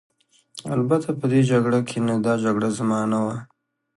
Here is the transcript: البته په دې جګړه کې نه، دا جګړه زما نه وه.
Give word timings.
البته 0.75 1.09
په 1.19 1.25
دې 1.31 1.41
جګړه 1.51 1.79
کې 1.89 1.97
نه، 2.07 2.15
دا 2.25 2.33
جګړه 2.45 2.69
زما 2.77 2.99
نه 3.11 3.19
وه. 3.25 3.35